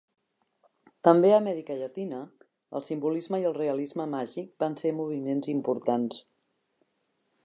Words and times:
També 1.07 1.29
a 1.33 1.35
Amèrica 1.41 1.75
Llatina, 1.81 2.21
el 2.79 2.85
simbolisme 2.87 3.41
i 3.43 3.45
el 3.49 3.55
realisme 3.59 4.09
màgic 4.17 4.49
van 4.65 4.79
ser 4.83 4.95
moviments 5.03 5.55
importants. 5.57 6.19